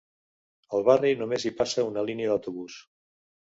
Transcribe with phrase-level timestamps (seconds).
[0.77, 2.83] Al barri només hi passa una línia d'autobús.